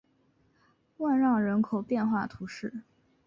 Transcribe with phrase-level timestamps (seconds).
[0.97, 2.81] 万让人口变化图示